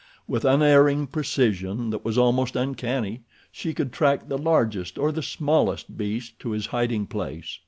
With 0.27 0.45
unerring 0.45 1.05
precision 1.05 1.91
that 1.91 2.03
was 2.03 2.17
almost 2.17 2.55
uncanny 2.55 3.21
she 3.51 3.71
could 3.71 3.91
track 3.93 4.27
the 4.27 4.37
largest 4.39 4.97
or 4.97 5.11
the 5.11 5.21
smallest 5.21 5.95
beast 5.95 6.39
to 6.39 6.49
his 6.49 6.65
hiding 6.65 7.05
place. 7.05 7.59